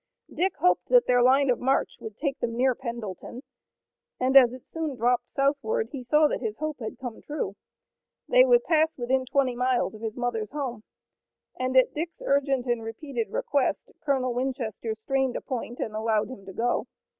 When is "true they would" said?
7.21-8.63